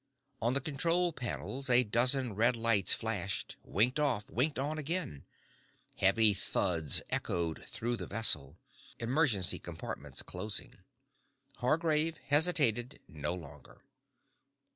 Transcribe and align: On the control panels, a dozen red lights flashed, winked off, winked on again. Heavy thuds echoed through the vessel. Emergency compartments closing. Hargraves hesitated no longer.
On 0.41 0.55
the 0.55 0.61
control 0.61 1.13
panels, 1.13 1.69
a 1.69 1.83
dozen 1.83 2.33
red 2.33 2.55
lights 2.55 2.91
flashed, 2.91 3.55
winked 3.61 3.99
off, 3.99 4.27
winked 4.31 4.57
on 4.57 4.79
again. 4.79 5.25
Heavy 5.97 6.33
thuds 6.33 7.03
echoed 7.11 7.63
through 7.67 7.97
the 7.97 8.07
vessel. 8.07 8.57
Emergency 8.97 9.59
compartments 9.59 10.23
closing. 10.23 10.79
Hargraves 11.57 12.17
hesitated 12.29 12.99
no 13.07 13.35
longer. 13.35 13.83